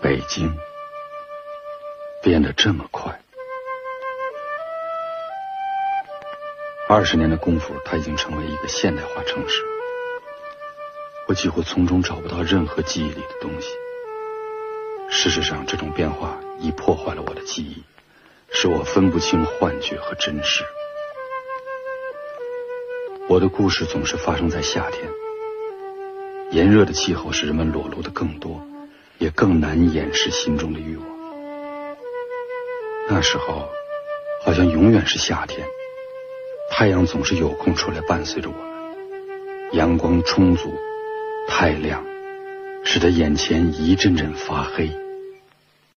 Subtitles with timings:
[0.00, 0.56] 北京
[2.22, 3.20] 变得这么快，
[6.88, 9.60] 二十年的功夫，它已经成为一个现代化城市。
[11.26, 13.70] 我几乎从中找不到任何记忆里的东西。
[15.10, 17.82] 事实上，这种变化已破坏了我的记忆，
[18.52, 20.64] 使我分不清幻觉和真实。
[23.28, 25.10] 我的故事总是发生在夏天，
[26.52, 28.62] 炎热的气候使人们裸露的更多。
[29.18, 31.06] 也更难掩饰心中的欲望。
[33.08, 33.68] 那时候，
[34.44, 35.66] 好像永远是夏天，
[36.70, 38.62] 太阳总是有空出来伴随着我们，
[39.72, 40.72] 阳光充足，
[41.48, 42.04] 太亮，
[42.84, 44.90] 使得眼前一阵阵发黑。